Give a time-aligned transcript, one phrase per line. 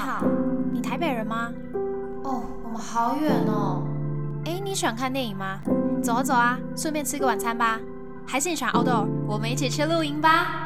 [0.00, 0.24] 好，
[0.72, 1.52] 你台北人吗？
[2.24, 3.82] 哦，我们好远哦。
[4.46, 5.60] 哎，你喜欢看电影吗？
[6.02, 7.78] 走啊走啊，顺便吃个晚餐吧。
[8.26, 9.06] 还是你喜欢 outdoor？
[9.26, 10.64] 我们一起去露营吧。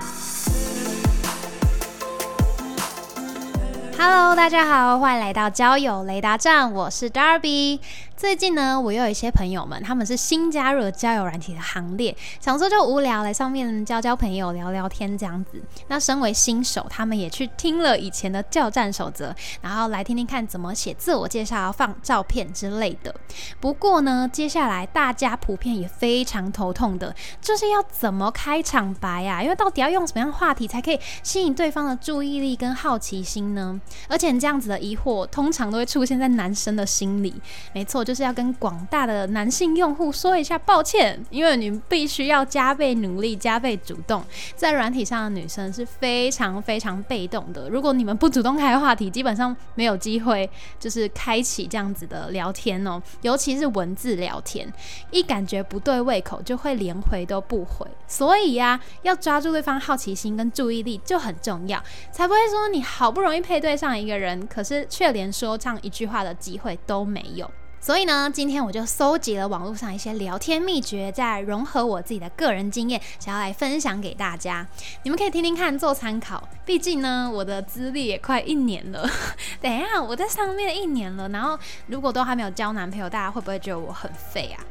[3.98, 7.80] Hello，大家好，欢迎来到交友雷达站，我是 Darby。
[8.16, 15.60] 最近呢，我又有一些朋友们，他们是新加入了交友软体的行列，想说就无聊来上面交交朋友、聊聊天这样子。
[15.88, 23.12] 那身为新手，他们也去听了以前的教战守则，然后来听听看怎么写自我介绍、放照片之类的。
[23.58, 29.42] 不过呢，接下来大家普遍也非常头痛的，就是要怎么开场白呀？
[29.42, 33.80] 因为到底要用什么样的话题才可以吸引对方的注意力跟好奇心呢？
[34.08, 37.34] 而且这样子的疑惑，通常都会出现在男生的心里。
[37.72, 38.03] 没错。
[38.04, 44.22] 就是要跟广大的男性用户说一下抱歉，因为你们必须要加倍努力、加倍主动。
[44.54, 53.02] 在软体上的女生是非常非常被动的，如果你们不主动开话题，基本上没有机会就是开启这样子的聊天哦。
[53.22, 54.70] 尤其是文字聊天，
[55.10, 57.86] 一感觉不对胃口，就会连回都不回。
[58.06, 67.50] 所以呀，要抓住对方好奇心跟注意力就很重要，才不会说你好不容易配对上一个人，可是却连说这样一句话的机会都没有。
[67.84, 74.66] 所以呢，今天我就搜集了网络上一些聊天秘诀，再融合我自己的个人经验，想要来分享给大家。
[75.02, 76.48] 你们可以听听看，做参考。
[76.64, 79.06] 毕竟呢，我的资历也快一年了。
[79.60, 84.64] 等一下，我在上面一年了，然后如果都还没有交男朋友，大家会不会觉得我很废啊？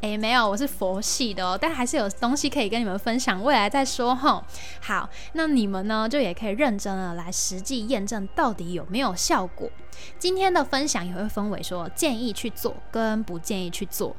[0.00, 4.42] 诶，没有，我是佛系的哦，但还是有东西可以跟你们分享，未来再说哈。
[4.80, 9.70] 好，那你们呢，就也可以认真的来实际验证到底有没有效果。
[10.18, 14.16] 今天的分享也会分为说建议去做跟不建议去做。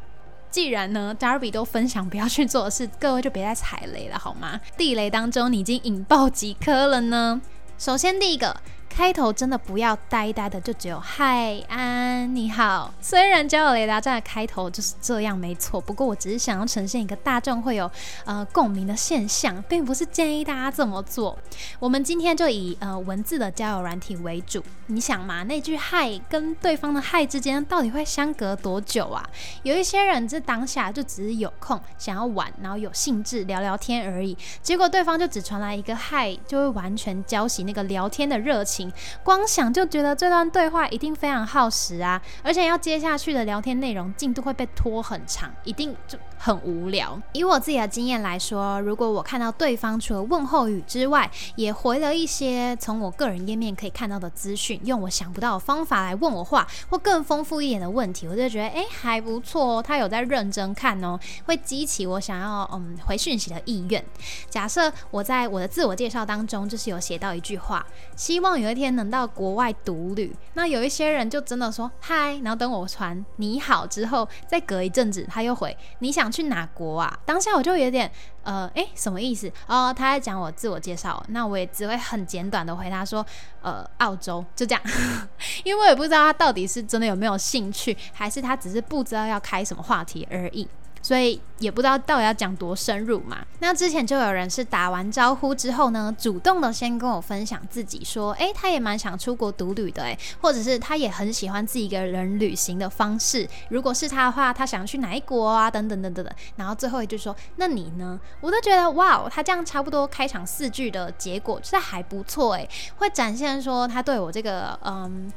[0.51, 4.61] 既然呢，Darby 都分享不要去做的事，各位就别再踩雷了好吗？
[4.77, 7.41] 地雷当中，你已经引爆几颗了呢？
[7.79, 8.55] 首先第一个。
[8.93, 12.93] 开头真的不要呆呆的，就只有嗨安你好。
[12.99, 15.79] 虽然交友雷达站的开头就是这样，没错。
[15.79, 17.89] 不过我只是想要呈现一个大众会有
[18.25, 21.37] 呃共鸣的现象，并不是建议大家这么做。
[21.79, 24.61] 我们今天就以呃文字的交友软体为主。
[24.87, 29.25] 你想嘛，那句嗨跟对方的嗨之间到底会相隔多久啊？
[29.63, 34.37] 有一些人这当下就只是有空想要玩，然后有兴致聊聊天而已。
[34.61, 38.80] 结果对方就只传来一个嗨，就会完全浇熄那个聊天的热情。
[39.23, 46.17] 光想就觉得这段对话一定非常耗时啊，而且要接下去的聊天内容进度会被拖很长，一定就。
[46.43, 47.21] 很无聊。
[47.33, 64.03] 以我自己的经验来说，如果我看到对方除了问候语之外，也回了一些从我个人页面可以看到的资讯，用我想不到的方法来问我话，或更丰富一点的问题，我就觉得哎还不错哦，他有在认真看哦，会激起我想要嗯回讯息的意愿。
[64.49, 67.85] 假设我在我的自我介绍当中就是有写到一句话，
[68.15, 70.35] 希望有一天能到国外独旅。
[70.55, 76.30] 那有一些人就真的说嗨，然后等我传你好之后，再隔一阵子他又回你想。
[76.31, 77.19] 去哪国啊？
[77.25, 78.09] 当下我就有点
[78.43, 79.51] 呃，诶，什么意思？
[79.67, 83.25] 哦，他在讲我自我介绍，那我也只会很简短的回答说，
[83.61, 84.81] 呃，澳洲，就这样，
[85.63, 90.67] 因为我也不知道他到底是真的有没有兴趣，还是他只是不知道要开什么话题而已。
[91.01, 93.37] 所以也不知道到底要讲多深入嘛。
[93.59, 103.47] 那之前就有人是打完招呼之后呢，主动的先跟我分享自己说，诶，他也蛮想出国独旅的，诶，或者是他也很喜欢自己一个人旅行的方式。
[103.69, 105.69] 如果是他的话，他想去哪一国啊？
[105.69, 106.33] 等等等等等。
[106.55, 108.19] 然后最后一句说，那你呢？
[108.39, 115.31] 我都觉得哇，他这样差不多开场四句的结果，实还不错，诶，会展现说他对我这个嗯。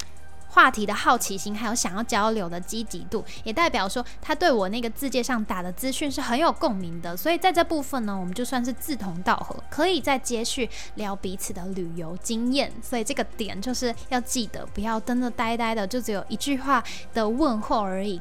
[0.54, 7.16] 话题的好奇心，还有想要交流的积极度，也代表说他对我那个字界上打的资讯是很有共鸣的。
[7.16, 12.72] 所以在这部分呢，我们就算是志同道合，可以再接续聊彼此的旅游经验。
[12.80, 16.80] 所以这个点就是要记得，不要真的呆呆的，就只有一句话
[17.12, 18.20] 的问候而已。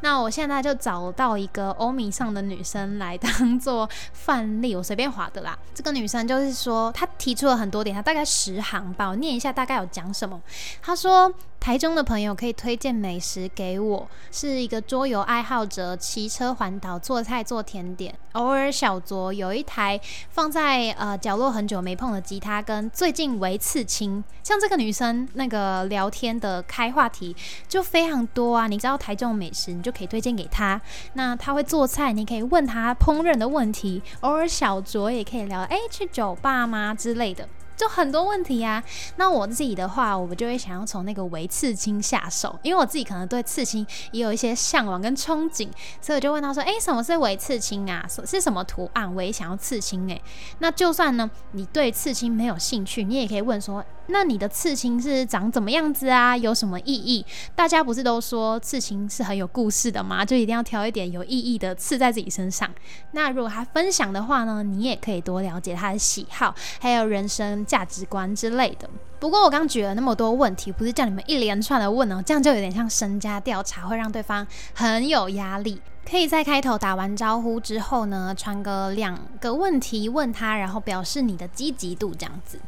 [0.00, 5.58] 那我现在就找到一个欧米上的女生来当做范例，我随便划的啦。
[5.74, 10.40] 这个女生就是说，她提出了很多点，她大概十行吧，我念一下大概有讲什么。
[10.80, 11.30] 她说。
[11.64, 24.22] 台中的朋友可以推荐美食给我，是一个桌游爱好者，骑车环岛做菜做甜点，偶尔小酌，有一台放在呃角落很久没碰的吉他，跟最近为刺青。
[24.42, 27.34] 像这个女生那个聊天的开话题
[27.66, 30.78] 就非常多啊，你知道台中美食，你就可以推荐给她。
[31.14, 37.48] 那她会做菜，你可以问她烹饪的问题，偶尔小酌也可以聊，哎，去酒吧吗之类的。
[37.76, 38.82] 就很多问题呀，
[39.16, 45.68] 那我自己的话，我们就会想要从那个围刺青下手，因为我自己可能对刺青也有一些向往跟憧憬，
[46.00, 48.06] 所以我就问他说：“诶，什么是围刺青啊？
[48.26, 49.12] 是什么图案？
[49.14, 50.22] 我也想要刺青诶。
[50.58, 56.36] 那就算呢，你对刺青没有兴趣，你也可以问说：那你的刺青是长怎么样子啊？
[56.36, 57.24] 有什么意义？
[57.54, 60.24] 大家不是都说刺青是很有故事的吗？
[60.24, 62.70] 就一定要挑一点有意义的刺在自己身上。
[63.12, 68.88] 那如果他分享的话呢，你也可以多了解他的喜好，还有人生价值观之类的。
[69.18, 75.80] 不过我刚举了那么多问题，不是叫你们一连串的问哦，这样就有点像身家调查，会让对方很有压力。
[76.08, 82.60] 可以在开头打完招呼之后呢，传个两个问题问他，然后表示你的积极度，这样子。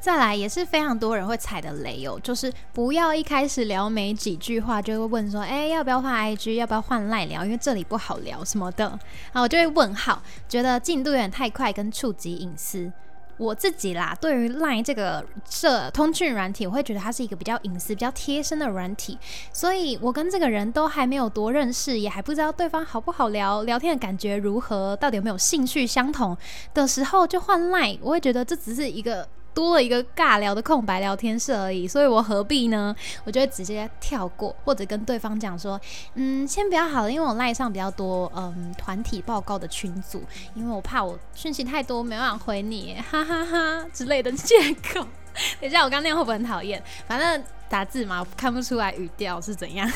[0.00, 12.90] 再来也是非常多人会踩的雷哦，就是不要一开始聊没几句话就会问说，哎，要不要换 IG，要不要换赖聊，因为这里不好聊什么的，然后我就会问号，觉得进度有点太快，跟触及隐私。
[13.38, 19.16] 我自己啦，对于 Line 这个这通讯软体，我会觉得它是一个比较隐私、比较贴身的软体，
[19.52, 26.36] 所以我跟这个人都还没有多认识，也还不知道对方好不好聊，聊天的感觉如何，到底有没有兴趣相同
[26.74, 29.26] 的时候就换 Line，我会觉得这只是一个。
[29.54, 32.94] 多了一个尬聊的空白聊天室而已，所以我何必呢？
[33.24, 35.80] 我就会直接跳过，或者跟对方讲说，
[36.14, 40.22] 嗯，先不要好了，因为我赖上比较多，嗯，团体报告的群组，
[40.54, 45.06] 因为我怕我讯息太多没办法回你， 哈哈哈之类的借口。
[45.60, 46.82] 等一下，我刚那样会不会很讨厌？
[47.06, 49.90] 反正打字嘛，看不出来语调是怎样。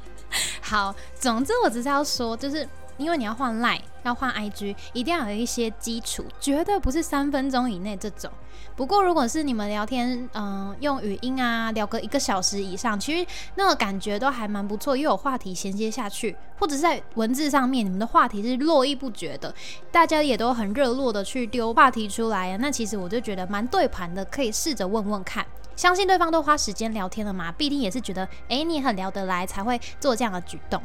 [0.60, 2.68] 好，总之我只是要说，就是。
[2.98, 8.30] 因为你要换 Line，要换 IG，一定要有一些基础，绝对不是三分钟以内这种。
[8.76, 19.52] 不过，如果是你们聊天，嗯，用语音啊，聊个一个小时以上，其实那个感觉都还蛮不错，又有话题衔接下去，或者是在文字上面，你们的话题是络绎不绝的，
[19.90, 22.58] 大家也都很热络的去丢话题出来啊。
[22.60, 25.44] 那其实我就觉得蛮对盘的，可以试着问问看。
[25.76, 30.82] 相信对方都花时间聊天了嘛，必定也是觉得，哎，你很聊得来，才会做这样的举动。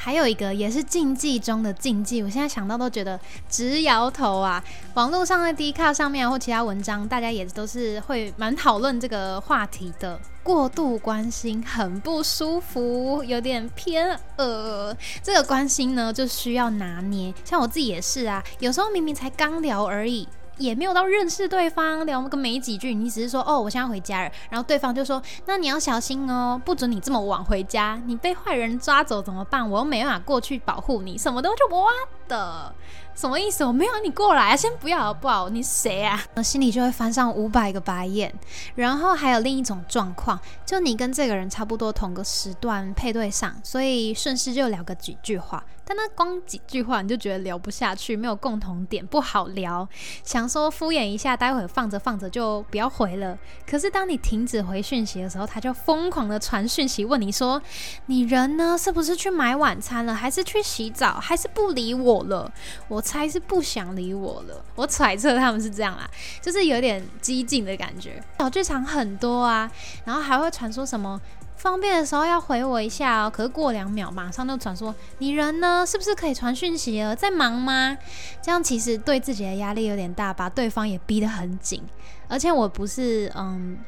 [0.00, 3.18] 还有一个也是禁忌中的禁忌，我现在想到都觉得
[3.48, 4.62] 直摇头啊！
[4.94, 10.18] 网络上的 D 卡上面或其他文章，大家也都是会蛮讨论这个话题的。
[10.44, 14.96] 过度关心很不舒服，有点偏恶。
[15.22, 17.34] 这个关心呢，就需要拿捏。
[17.44, 20.26] 像我自己也是啊，有时候明明才刚聊而已。
[20.58, 29.68] 也没有到认识对方聊个没几句，你只是说哦，我现在回家了，然后对方就说，那你要小心哦，不准你这么晚回家，你被坏人抓走怎么办？
[29.70, 31.86] 我又没办法过去保护你，什么都就我
[32.28, 32.74] 的。
[33.18, 33.64] 什么意思？
[33.64, 34.56] 我没有你过来啊！
[34.56, 35.48] 先不要好不好？
[35.48, 36.22] 你谁啊？
[36.36, 38.32] 我心里就会翻上五百个白眼。
[38.76, 45.64] 然后还有另一种状况，就你跟这个人差不多同个时段配对上，所以顺势就聊个几句话。
[45.84, 49.88] 但那光几句话你就觉得聊不下去，没有共同点，不好聊。
[50.22, 53.36] 想说敷衍一下，待会放着放着就不要回了。
[53.68, 57.60] 可是当你停止回讯息的时候，他就疯狂的传讯息问你说
[58.06, 58.76] ：“你人呢？
[58.78, 60.14] 是不是去买晚餐了？
[60.14, 61.14] 还是去洗澡？
[61.14, 62.52] 还是不理我了？”
[62.86, 63.02] 我。
[63.08, 66.06] 猜是不想理我了，我揣测他们是这样啦，
[66.42, 68.22] 就是有点激进的感觉。
[68.38, 69.70] 小剧场很多啊，
[70.04, 71.18] 然后还会传说什么
[71.56, 77.16] 方便的时候要回我一下哦，可是过两秒马上就传说你人呢，是不是可以传讯息了？
[77.16, 77.96] 在忙吗？
[78.42, 81.82] 这样其实对自己的压力有点大，把对方也逼得很紧。
[82.28, 83.78] 而且我不是嗯。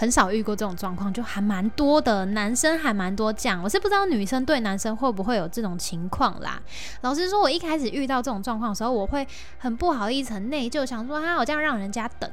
[0.00, 3.62] 很少遇过这种状况，就还蛮多的，男生还蛮多这样。
[3.62, 6.58] 我是不知道女生对男生会不会有这种情况啦。
[7.02, 12.30] 老实说，我一开始遇到这种状况的时候，我会很不好意思、很内疚，想说啊，我这样让人家等，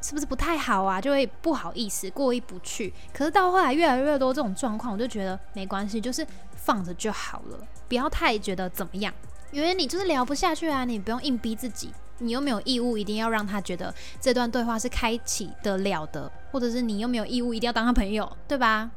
[0.00, 0.98] 是不是不太好啊？
[0.98, 2.90] 就会不好意思，过意不去。
[3.12, 6.26] 可是到后来越来越多这种状况，我就觉得没关系，就是
[6.56, 9.12] 放着就好了，不要太觉得怎么样，
[9.50, 11.92] 因为你就是聊不下去啊，你不用硬逼自己。
[12.18, 18.90] 你又没有义务一定要让他觉得这段对话是开启得了的，或者是你又没有义务一定要当他朋友，对吧？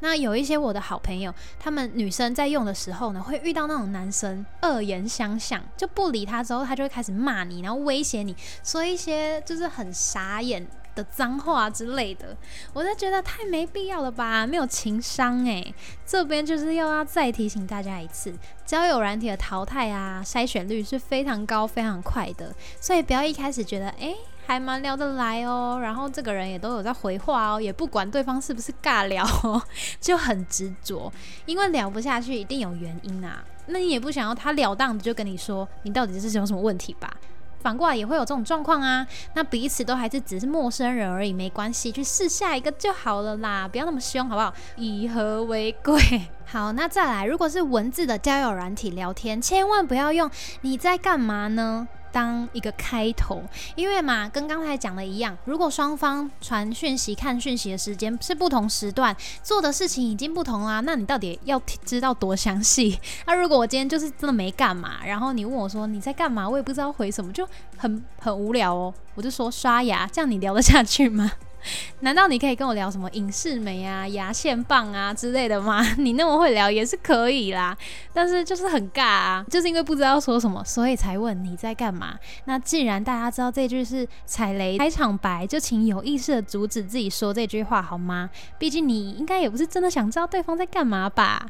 [0.00, 8.34] 那有一些我的好朋友，他们女生在用的时候呢，会遇到那种男生恶言相向，就不理他之后，他就会开始骂你，然后威胁你
[8.64, 10.66] 说一些就是很傻眼。
[10.98, 12.36] 的脏话之类的，
[12.72, 15.72] 我就觉得太没必要了吧，没有情商诶。
[16.04, 18.34] 这边就是又要再提醒大家一次，
[18.66, 29.24] 交友软体的淘汰啊，筛选率是非常高、非常快的，所以不要一开始觉得诶还蛮聊得来哦，然后这个人也都有在回话哦，也不管对方是不是尬聊，
[30.00, 31.12] 就很执着，
[31.46, 33.44] 因为聊不下去一定有原因啊。
[33.66, 37.14] 那你也不想要他了当的就跟你说，你到底是有什么问题吧？
[37.60, 44.52] 反过来也会有这种状况啊，那彼此都还是只是陌生人而已，没关系，去试下一个就好了啦，不要那么凶，好不好？
[44.76, 46.00] 以和为贵。
[46.46, 50.30] 好，那再来，如果是文字的交友软体聊天，千万不要用
[50.62, 51.86] 你在干嘛呢？
[52.12, 53.42] 当一个开头，
[53.74, 62.98] 因为嘛，跟刚才讲的一样，如果双方传讯息、看讯息的时间是不同时段，做的事情已经不同啦，那你到底要知道多详细？
[63.26, 68.92] 那 如果我今天就是真的没干嘛，然后你问我说你在干嘛，我也不知道回什么，就很很无聊哦。
[69.14, 71.30] 我就说刷牙，这样你聊得下去吗？
[72.00, 75.82] 难道你可以跟我聊什么影视美啊、牙线棒啊之类的吗？
[75.98, 77.76] 你那么会聊也是可以啦，
[78.12, 82.18] 但是就是很尬啊，就是因为不知道说什么，所以才问你在干嘛。
[82.44, 88.30] 那既然大家知道这句是踩雷开场白，就请有意识的阻止自己说这句话好吗？
[88.58, 91.46] 毕竟你应该也不是真的想知道对方在干嘛吧。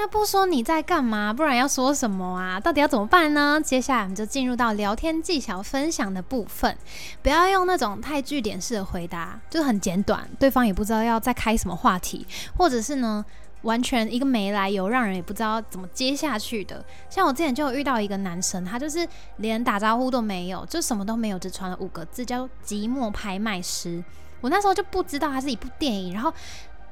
[0.00, 2.60] 那不说你在干嘛，不然要说什么啊？
[2.60, 3.60] 到底要怎么办呢？
[3.60, 6.78] 接下来我们就进入到聊天技巧分享的部分。
[7.20, 12.24] 不要用那种太句点式的回答，就很简短，对方也不知道要再开什么话题，
[12.56, 13.24] 或者是呢，
[13.62, 16.84] 完全一个没来由，让人也不知道怎么接下去的。
[17.10, 19.04] 像我之前就有遇到一个男生，他就是
[19.38, 24.04] 连打招呼都没有，就什么都没有，只传了五个字叫“寂寞拍卖师”。
[24.40, 26.32] 我那时候就不知道它是一部电影，然后。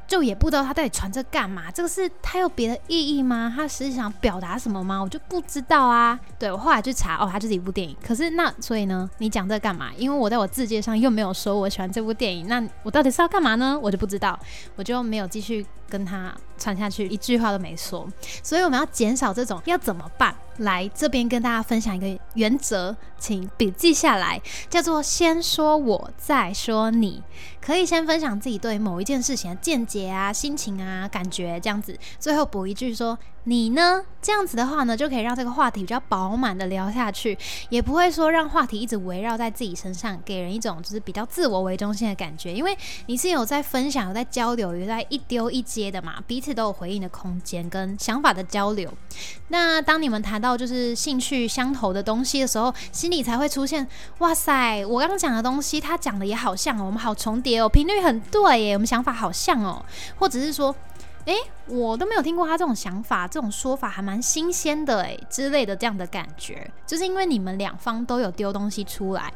[0.07, 1.71] 就也不知道他到底传这干嘛？
[1.71, 3.53] 这个是他有别的意义吗？
[3.55, 5.01] 他实际想表达什么吗？
[5.01, 6.19] 我就不知道啊。
[6.39, 7.97] 对我后来去查，哦，他就是一部电影。
[8.05, 9.91] 可是那所以呢，你讲这干嘛？
[9.97, 13.79] 因为我在我字界上又没有说我喜欢这部电影，那我到底是要干嘛呢？
[13.83, 14.39] 我就不知道，
[14.77, 18.07] 我就没有继续跟他传下去，一句话都没说。
[18.43, 20.35] 所以我们要减少这种，要怎么办？
[20.59, 27.23] 来这边跟大家分享一个原则，请笔记下来，叫做先说我，再说你。
[27.61, 33.19] 可以先分享自己对某一件事情的见解啊、心情啊、感觉这样子，最后补一句说。
[33.49, 34.03] 你呢？
[34.21, 37.39] 这样子的话呢，就可以让这个话题比较饱满的聊下去，
[37.69, 42.53] 也不会说让话题一直围绕在自己身上，给人一种就是比较自我为中心的感觉。
[42.53, 42.77] 因为
[43.07, 48.93] 你是有在分享、有在交流、有在一丢一接的嘛，彼此都有回应的空间跟想法的交流。
[49.47, 53.87] 那当你们谈到就是兴趣相投的东西的时候，心里才会出现：
[54.19, 59.81] 哇塞，我刚刚讲的东西，他讲的也好像哦，我们好重叠哦，频率很对耶，我们想法好像哦，
[60.19, 60.75] 或者是说。
[61.27, 61.35] 诶，
[61.67, 69.33] 我都没有听过他这种想法，这种说法还蛮新鲜的诶，之类的这样的感觉，就是因为你们两方都有丢东西出来。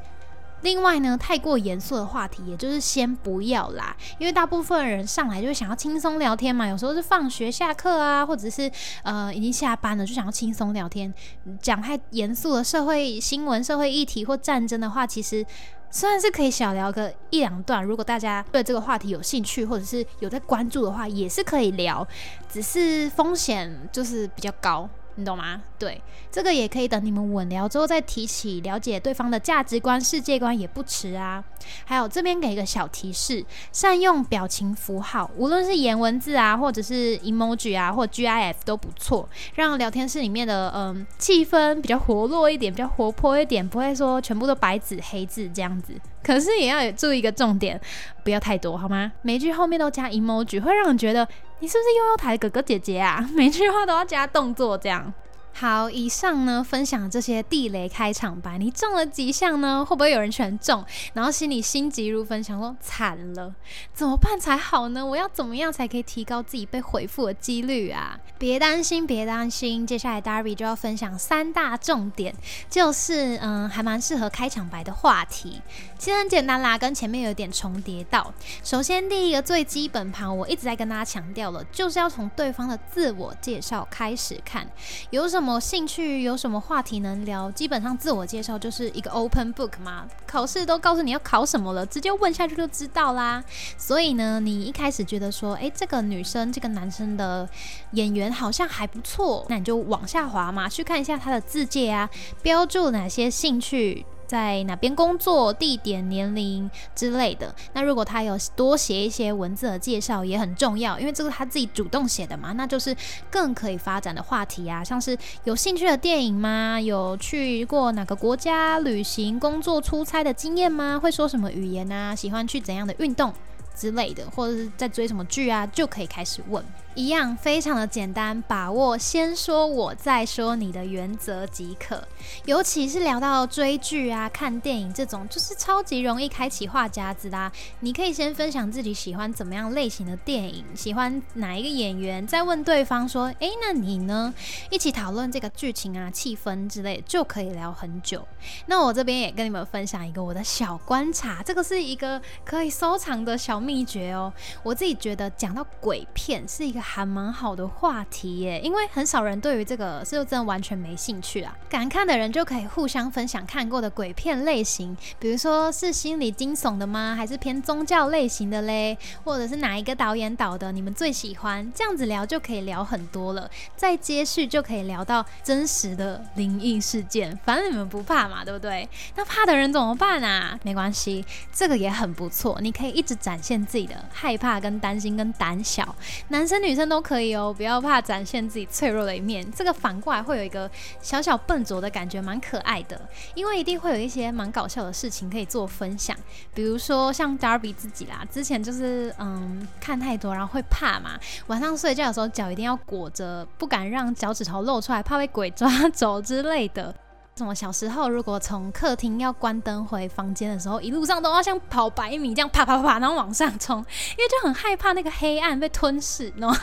[0.63, 8.71] 另外呢，太过严肃的话题，也就是先不要啦，因为大部分人上来就想要轻松聊天嘛，有时候是放学下课啊，或者是
[9.03, 11.13] 呃已经下班了，就想要轻松聊天，
[11.61, 15.45] 讲太严肃的社会新闻、社会议题或战争的话，其实。
[15.91, 22.07] 虽然是可以小聊个一两段，如果大家对这个话题有兴趣，或者是有在关注的话，也是可以聊，
[22.49, 24.89] 只是风险就是比较高。
[25.17, 25.63] 你懂吗？
[25.79, 26.01] 对，
[26.31, 31.43] 这个也可以等你们稳聊之后再提起，了解对方的价值观、世界观也不迟啊。
[31.85, 45.95] 还有这边给一个小提示，善用表情符号，无论是颜文字啊，或者是 emoji 啊，或 GIF 都不错，让聊天室里面的嗯气氛比较活络一点，比较活泼一点，不会说全部都白纸黑字这样子。
[46.23, 47.81] 可是也要注意一个重点，
[48.23, 49.13] 不要太多好吗？
[49.23, 51.27] 每句后面都加 emoji，会让人觉得。
[51.63, 53.29] 你是不是悠悠台哥哥姐姐啊？
[53.37, 55.13] 每句话都要加动作，这样。
[55.53, 59.85] 好，以上呢分享这些地雷开场白，你中了几项呢？
[59.85, 60.85] 会不会有人全中？
[61.13, 63.55] 然后心里心急如焚，想说惨了，
[63.93, 65.05] 怎么办才好呢？
[65.05, 68.19] 我要怎么样才可以提高自己被回复的几率啊？
[68.39, 72.35] 别担心，别担心，接下来 Darby 就要分享三大重点，
[72.71, 75.61] 就是嗯，还蛮适合开场白的话题。
[75.99, 78.33] 其实很简单啦，跟前面有点重叠到。
[78.65, 84.67] 首先，第一个最基本盘，我一直在跟大家强调了，就是要从对方的自我介绍开始看，
[85.11, 87.51] 有什么什么兴趣，有什么话题能聊。
[87.53, 93.43] 基本上自我介绍就是一个 open book 嘛，考试都告诉你要考什么了，直接问下去就知道啦。
[93.79, 97.49] 所以呢，你一开始觉得说，诶，这个女生、这个男生的
[97.93, 102.11] 演员好像还不错，那你就往下滑嘛，去看一下他的字界啊，
[102.43, 104.05] 标注哪些兴趣。
[104.31, 107.53] 在哪边工作、地点、年龄之类的。
[107.73, 112.97] 那如果他有多写一些文字的介绍，也很重要，因为这个他自己主动写的嘛，那就是
[113.29, 114.85] 更可以发展的话题啊。
[114.85, 116.81] 像是有兴趣的电影吗？
[116.81, 120.97] 有去过哪个国家旅行、工作、出差的经验吗？
[120.97, 122.15] 会说什么语言啊？
[122.15, 123.35] 喜欢去怎样的运动
[123.75, 125.67] 之类的，或者是在追什么剧啊？
[125.67, 126.65] 就可以开始问。
[126.97, 132.03] 一样非常的简单，把握先说我再说你的原则即可。
[132.45, 137.51] 尤其是聊到追剧啊、看电影这种，就是超级容易开启话匣子啦。
[137.79, 144.35] 你可以先分享自己喜欢怎么样类型的电影，喜欢哪一个演员，再问对方说：“诶，那你呢？”
[144.69, 148.27] 一起讨论这个剧情啊、气氛之类，就可以聊很久。
[148.67, 154.33] 那我这边也跟你们分享一个我的小观察，这个是一个可以收藏的小秘诀哦。
[154.65, 156.80] 我自己觉得讲到鬼片是一个。
[156.81, 161.57] 还蛮好的话题耶，因为很少人对于这个是真的完全没兴趣啊。
[161.69, 167.15] 敢看的人就可以互相分享看过的鬼片类型，比如说是心理惊悚的吗？
[167.17, 168.97] 还是偏宗教类型的嘞？
[169.25, 170.73] 或者是哪一个导演导的？
[170.73, 171.71] 你们最喜欢？
[171.75, 173.51] 这样子聊就可以聊很多了。
[173.77, 178.89] 再接续就可以聊到真实的灵异事件，反正你们不怕嘛，对不对？
[179.17, 180.59] 那怕的人怎么办啊？
[180.63, 185.95] 没关系，这个也很不错，你可以一直展现自己的害怕、跟担心、跟胆小，
[186.29, 189.45] 男生女女生都可以哦，不要怕展现自己脆弱的一面。
[189.51, 190.71] 这个反过来会有一个
[191.03, 193.01] 小小笨拙的感觉，蛮可爱的，
[193.35, 196.17] 因为一定会有一些蛮搞笑的事情可以做分享，
[196.55, 206.95] 比如说像 Darby 自己啦，之前就是嗯看太多，然后会怕嘛，晚上睡觉的时候脚一定要裹着，不敢让脚趾头露出来，怕被鬼抓走之类的。
[207.41, 216.55] 什么小时候，如果从客厅要关灯回房间的时候，一路上都要像跑百米这样啪啪啪，然后往上冲，因为就很害怕那个黑暗被吞噬，喏。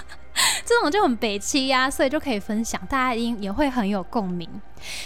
[0.67, 4.49] 这种就很北七呀，所以就可以分享，大家一定也会很有共鸣。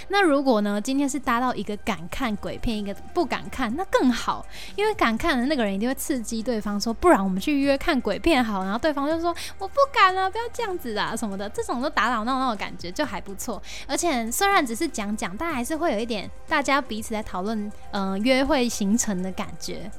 [0.07, 4.43] 那如果呢，今天是搭到一个敢看鬼片，一个不敢看，那更好，
[4.75, 8.63] 因为敢看的那个人一定会刺激对方说，不然我们去约看鬼片好。
[8.63, 13.61] 然后对方就说我不敢了，不要这样子啊什么的，这种都打打闹闹的感觉就还不错。
[13.87, 19.89] 而且虽然只是讲讲，但还是会有一点大家彼此在讨论，嗯，约会行程的感觉。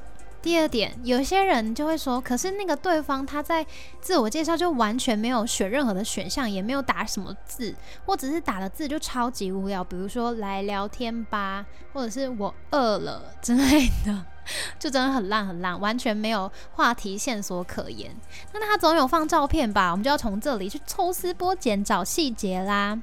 [0.43, 3.65] 第二点，有些人就会说，可是那个对方他在
[4.01, 7.73] 自我介绍就完全没有选任何的选项，也没有打什么字，
[8.05, 14.25] 或者是打的字就超级无聊，比如说来聊天吧，或者是我饿了之类的，
[14.77, 18.13] 就真的很烂很烂，完全没有话题线索可言。
[18.51, 19.91] 那他总有放照片吧？
[19.91, 22.99] 我们就要从这里去抽丝剥茧找细节啦，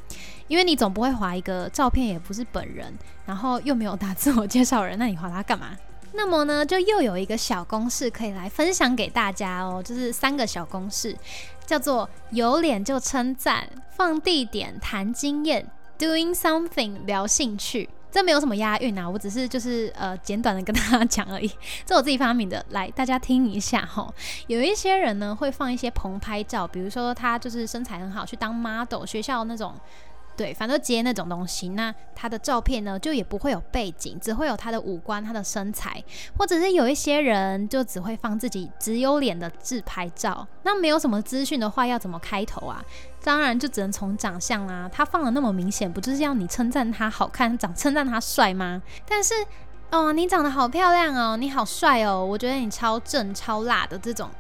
[0.47, 2.93] 因为你总不会划一个照片也不是本人，
[3.25, 5.71] 然后又没有打自我介绍人，那你划他干嘛？
[6.13, 11.17] 那么呢，就又有一个小公式可以来分享给大家哦，就是三个小公式，
[11.65, 15.67] 叫做有脸就称赞，放地点谈经验
[15.99, 17.89] ，doing something 聊兴趣。
[18.11, 21.49] 这没有什么押韵啊，我只是就是呃简短的跟大家讲而已，
[21.87, 24.13] 这我自己发明的，来大家听一下哈。
[24.49, 29.75] 有一些人呢会放一些棚拍照，比如说他就是身材很好，去当 model，学校那种。
[30.41, 36.03] 对，反正接那种东西，那他的照片呢，就也不会有背景，只会有他的五官、他的身材，
[36.39, 40.49] 或者是有一些人就只会放自己只有脸的自拍照。
[40.63, 42.83] 那没有什么资讯的话，要怎么开头啊？
[43.23, 44.89] 当然就只能从长相啦。
[44.91, 48.81] 他放的那么明显，不就是要你称赞他好看，长称赞他帅吗？
[49.07, 49.35] 但是
[49.91, 54.31] 哦，你长得好漂亮哦，你好帅哦，我觉得你超正超辣的这种。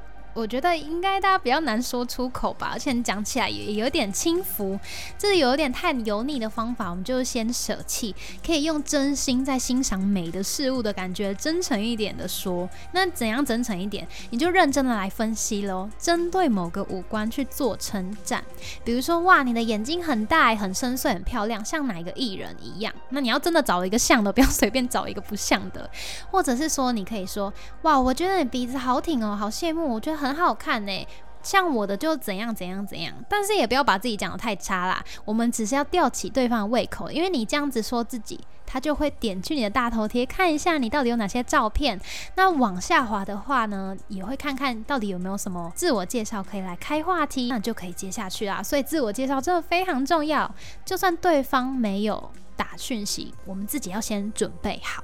[0.41, 4.81] 我觉得应该大家比较难说出口吧，而且讲起来也有点轻浮，
[5.19, 12.67] 这有点太油腻的方法，我们就先舍弃，可以用真心在欣赏美的事物的感觉，真诚一点的说。
[12.93, 14.09] 那怎样真诚一点？
[14.31, 18.43] 你就认真的来分析喽，针对某个五官去做称赞，
[18.83, 22.91] 比如说哇，你的眼睛很大，很深邃，很漂亮，像哪一个艺人一样。
[23.11, 25.91] 那你要真的找一个像的，不要随便找一个不像的，
[26.31, 30.21] 或者是说你可以说哇，我觉得你鼻子好挺哦，好羡慕，我觉得。
[30.21, 31.07] 很很好看呢，
[31.43, 35.03] 像我的就怎样怎样怎样，但是也不要把自己讲的太差啦。
[35.25, 42.01] 我们只是要吊起对方的胃口，因为你这样子说自己，他就会点去你的大头贴看一下你到底有哪些照片。
[42.37, 48.63] 那往下滑的话呢，也会看看到底有没有什么自我介绍可以来开话题，那就可以接下去啦。
[48.63, 50.49] 所以自我介绍真的非常重要，
[50.85, 55.03] 就算对方没有打讯息，我们自己要先准备好。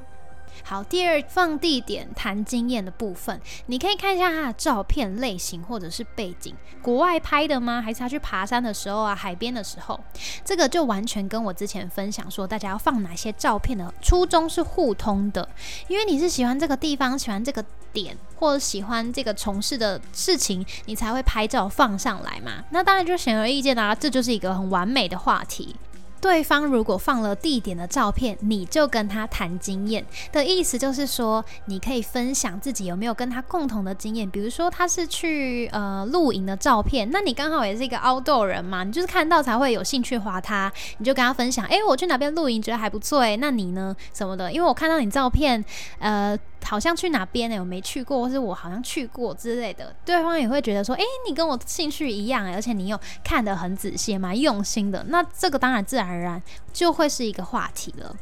[0.69, 6.53] 好，第二放地点谈经验的部分，你可以看一下他的照片类型或者是背景，
[6.83, 7.81] 国外拍的吗？
[7.81, 10.01] 还是他去爬山的时候啊，海边的时候？
[10.45, 15.49] 这个就完全跟我之前分享说大家要放哪些照片的初衷是互通的，
[15.87, 22.65] 因为你是喜欢这个地方，喜欢这个点，或者喜欢这个从事的事情，你才会拍照放上来嘛。
[22.71, 25.77] 那当然就显而易见啦，这就是一个很完美的话题。
[26.21, 34.29] 对方如果放了地点的照片，你就跟他谈经验的意思，就是说你可以分享自己有没有跟他共同的经验。
[34.29, 44.53] 比如说他是去呃露营的照片，那你刚好也是一个 outdoor 人嘛，你就是看到才会有兴趣划他，你就跟他分享，哎，我去哪边露营觉得还不错，哎，那你呢什么的？
[44.53, 45.65] 因为我看到你照片，
[45.99, 46.39] 呃。
[46.65, 47.61] 好像去哪边呢？
[47.61, 55.05] 我没去过，或是我好像去过之类的，对方也会觉得说，哎，你跟我兴趣一样，而且你又看得很仔细，蛮用心的。
[55.07, 56.43] 那这个当然自然而然
[56.73, 58.17] 就会是一个话题了。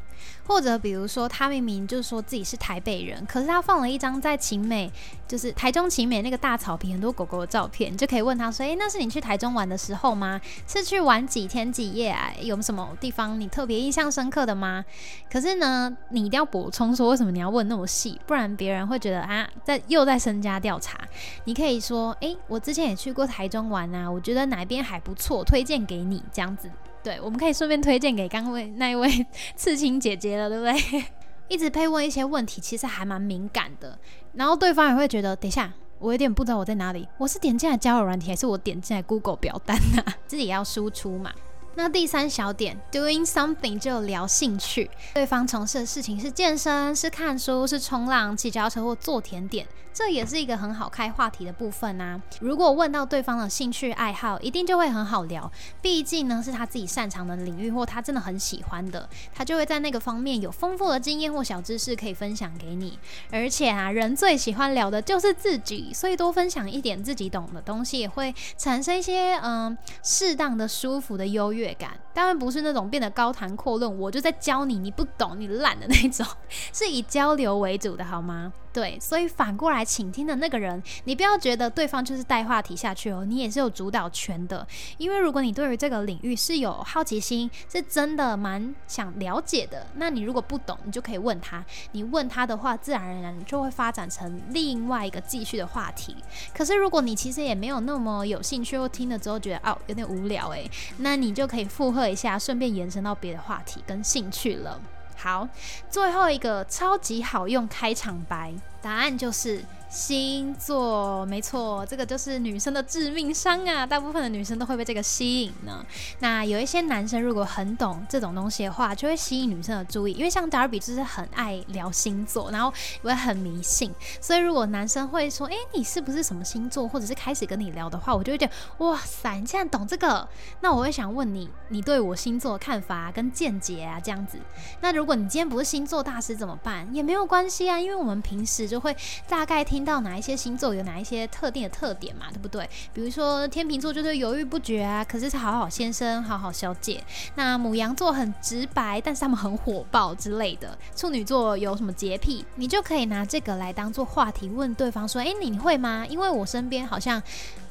[0.47, 4.91] 或者比如说他明明就说自己是台北人，可是他放了一张在晴美，
[5.27, 10.39] 就是台中晴美那个大草坪很多狗狗的照片，就可以问他说：“诶，那是你去台中玩的时候吗？
[10.67, 12.31] 是去玩几天几夜啊？
[12.41, 14.85] 有什么地方你特别印象深刻的吗？”
[15.33, 20.99] 可是呢，你一定要补充说为什么你要问那么细，不然别人会觉得啊，在又在身家调查。
[21.45, 26.71] 你可以说：“诶，我之前也去过台中玩啊，我觉得哪边还不错，推荐给你。”这样子。
[27.05, 31.05] 对，我们可以顺便推荐给刚位那一位刺青姐姐了，对不对？
[31.49, 33.99] 一直被问一些问题，其实还蛮敏感的。
[34.33, 40.03] 然后对方也会觉得，等一下，我有点不知道我在哪里，我是点进来交友软体，还是我点进来 Google 表单呢？
[40.27, 41.31] 自己要输出嘛。
[41.77, 52.21] 那第三小点，doing something 就聊兴趣，对方从事的事情是健身、是看书、是冲浪、骑脚车或做甜点，这也是一个很好开话题的部分啊。
[52.41, 62.99] 如果问到对方的兴趣爱好，一定就会很好聊，毕竟呢是他自己擅长的领域或他真的很喜欢的，他就会在那个方面有丰富的经验或小知识可以分享给你。
[63.31, 71.73] 而且啊，人最喜欢聊的就是自己，所以多分享一点自己懂的东西，也会产生一些嗯适当的舒服的优越。
[71.75, 76.27] 感当然不是那种变得高谈阔论，我就在教你，你不懂，你懒的那种，
[76.73, 78.53] 是以交流为主的，好吗？
[78.75, 84.67] 对，所以反过来倾听的那个人，你不要觉得对方就是带话题下去哦，你也是有主导权的。
[84.99, 91.65] 因为如果你对于这个领域是有好奇心，是真的蛮想了解的，那你如果不懂，你就可以问他。
[91.93, 96.17] 你问他的话，自然而然就会发展成另外一个继续的话题。
[96.53, 104.81] 可是如果你其实也没有那么有兴趣，或听了之后觉得哦有点无聊诶，那你就可以附和一下，顺便延伸到别的话题跟兴趣了。
[105.25, 105.49] 好，
[105.89, 108.53] 最后一个超级好用开场白，
[108.85, 109.65] 答案就是。
[109.95, 113.87] 星座没错，这个就是女生的致命伤啊！
[113.87, 115.87] 大部分的女生都会被这个吸引呢。
[116.19, 120.13] 那有一些男生如果很懂这种东西的话，就会吸引女生的注意。
[120.15, 123.95] 因为像达尔比就是很爱聊星座，然后也会很迷信。
[124.21, 130.27] 所以如果男生会说：“哎，你是不是什么星座？”或者是开始跟你聊的话，我就会觉得哇塞，你竟然懂这个！
[130.61, 134.41] 那我会想问你，你对我星座的看法跟见解啊，这样子。
[134.81, 136.93] 那如果你今天不是星座大师怎么办？
[136.93, 138.97] 也没有关系啊，因为我们平时就会
[139.29, 139.85] 大概听。
[139.85, 142.67] 到哪一些星座有哪一些特定的特点嘛，对不对？
[142.95, 147.05] 比如说天秤座就是犹豫不决啊，可是是好好先生、好好小姐。
[147.35, 150.79] 那母羊座很直白，但是他们很火爆之类的。
[150.97, 156.07] 处女座有什么洁癖，你就可以拿这个来当做话题问对方说：“诶，你会吗？
[156.09, 157.23] 因为我身边好像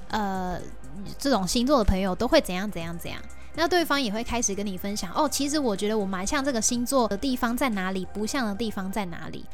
[0.09, 0.59] 呃
[1.17, 3.19] 这种星座的朋友都会怎样怎样怎样。”
[3.55, 9.45] 那对方也会开始跟你分享哦，其实我觉得我蛮像这个星座的地方在哪里，不像的地方在哪里。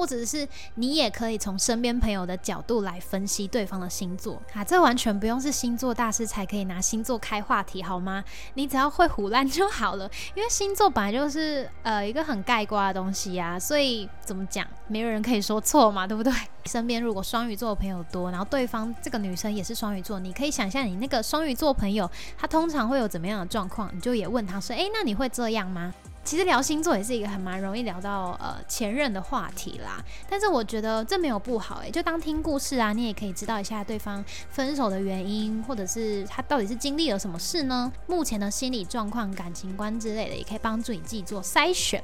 [0.00, 8.24] 或者是你也可以从身边朋友的角度来分析对方的星座啊，这完全不用是星座大师才可以拿星座开话题好吗？
[8.54, 16.32] 你只要会胡乱就好了，因为星座本来就是呃一个很盖瓜的东西呀，所以怎么讲，没有人可以说错嘛，对不对？
[16.64, 25.92] 身边如果双鱼座的朋友多，然后对方这个女生也是双鱼座，你可以想象你那个双鱼座朋友他通常会有怎么样的状况，你就也问他说，诶，那你会这样吗？
[26.30, 37.90] 其实聊星座也是一个很蛮容易聊到呃前任的话题啦，但是我觉得这没有不好诶，就当听故事啊，你也可以知道一下对方分手的原因，或者是他到底是经历了什么事呢？
[38.06, 42.00] 目前的心理状况、感情观之类的，也可以帮助你自己做筛选。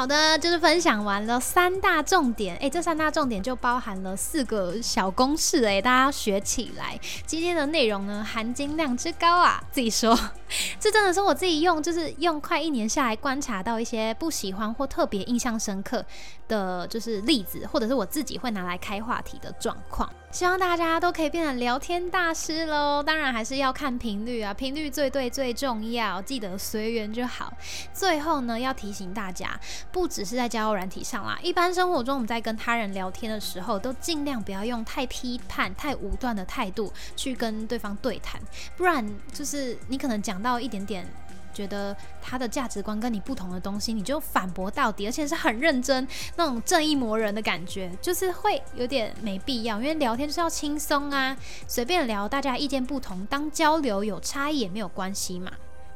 [0.00, 6.98] 好的，就是分享完了三大重点，诶，这三大重点就包含了四个小公式，诶，大家学起来。
[7.26, 10.18] 今天的内容呢，含金量之高啊，自己说，
[10.80, 16.02] 这真的是我自己用，就是用快一年下来观察到一些不喜欢或特别印象深刻
[16.48, 20.10] 的就是例子，或者是我自己会拿来开话题的状况。
[20.30, 23.02] 希望大家都可以变成聊天大师喽！
[23.02, 27.52] 当然还是要看频率啊，频率最对最重要，记得随缘就好。
[27.92, 29.58] 最后呢，要提醒大家，
[29.90, 38.40] 不只是在交友软体上啦，一般生活中我们在跟他人聊天的时候，都尽量不要用太批判、太武断的态度去跟对方对谈，
[38.76, 41.04] 不然就是你可能讲到一点点。
[41.52, 49.78] 觉得他的价值观跟你不同的东西，你就反驳到底，而且是很认真，那种正义魔人的感觉，就是会有点没必要。
[49.80, 51.36] 因为聊天就是要轻松啊，
[51.66, 55.50] 随便聊，大家意见不同，当交流有差异也没有关系嘛。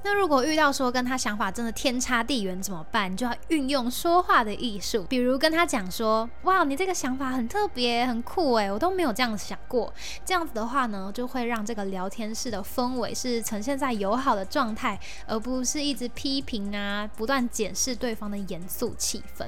[0.04, 3.10] 那如果遇到说跟他想法真的天差地远怎么办？
[3.10, 9.90] 你就要运用说话的艺术，比如跟他讲说：“哇，你这个想法很特别，很酷诶，我都没有这样想过。”
[10.22, 19.46] 这样子的话呢，就会让这个聊天室的氛围是呈现在友好的状态，而不是一直批评啊，不断检视对方的严肃气氛。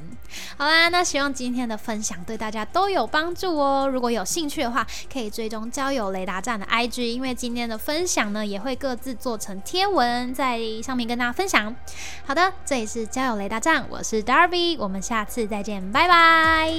[0.57, 3.87] 好啦，那希望今天的分享对大家都有帮助哦。
[3.87, 10.46] 如果有兴趣的话，可以追踪交友雷达站的 IG，因为今天的分享呢，也会各自做成贴文在。
[10.47, 11.75] 在上面跟大家分享。
[12.25, 16.73] 好的，这里是交友雷达站，我是 Darby，我们下次再见，拜拜。